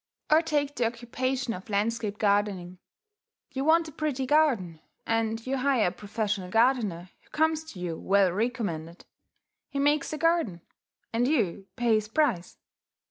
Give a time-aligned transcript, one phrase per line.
[0.31, 2.79] Or take the occupation of landscape gardening.
[3.51, 7.99] You want a pretty garden; and you hire a professional gardener who comes to you
[7.99, 9.05] well recommended.
[9.69, 10.61] He makes the garden;
[11.13, 12.57] and you pay his price.